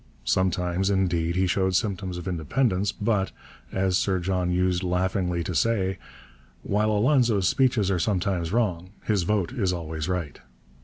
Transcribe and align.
Sometimes, 0.25 0.89
indeed, 0.89 1.35
he 1.35 1.45
showed 1.45 1.75
symptoms 1.75 2.17
of 2.17 2.27
independence, 2.27 2.91
but, 2.91 3.31
as 3.71 3.99
Sir 3.99 4.17
John 4.19 4.49
used 4.49 4.81
laughingly 4.81 5.43
to 5.43 5.53
say, 5.53 5.99
'while 6.63 6.89
Alonzo's 6.89 7.47
speeches 7.47 7.91
are 7.91 7.99
sometimes 7.99 8.51
wrong, 8.51 8.89
his 9.03 9.21
vote 9.21 9.53
is 9.53 9.71
always 9.71 10.09
right.' 10.09 10.39